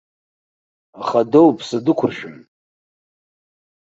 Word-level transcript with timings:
Аха 1.01 1.21
доуԥсы 1.31 1.77
дықәыршәым. 1.85 2.37